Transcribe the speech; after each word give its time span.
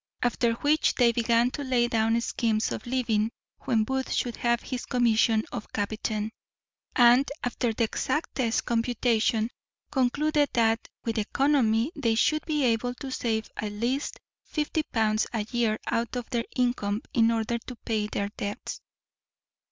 After 0.23 0.53
which 0.53 0.95
they 0.95 1.11
began 1.11 1.51
to 1.51 1.63
lay 1.63 1.87
down 1.87 2.19
schemes 2.21 2.71
of 2.71 2.87
living 2.87 3.29
when 3.65 3.83
Booth 3.83 4.11
should 4.11 4.35
have 4.37 4.61
his 4.63 4.87
commission 4.87 5.43
of 5.51 5.71
captain; 5.73 6.31
and, 6.95 7.29
after 7.43 7.71
the 7.71 7.83
exactest 7.83 8.65
computation, 8.65 9.51
concluded 9.91 10.49
that, 10.53 10.79
with 11.05 11.19
economy, 11.19 11.91
they 11.95 12.15
should 12.15 12.43
be 12.47 12.63
able 12.63 12.95
to 12.95 13.11
save 13.11 13.47
at 13.57 13.73
least 13.73 14.19
fifty 14.43 14.81
pounds 14.91 15.27
a 15.33 15.43
year 15.51 15.77
out 15.85 16.15
of 16.15 16.27
their 16.31 16.45
income 16.55 17.03
in 17.13 17.29
order 17.29 17.59
to 17.59 17.75
pay 17.75 18.07
their 18.07 18.29
debts. 18.37 18.81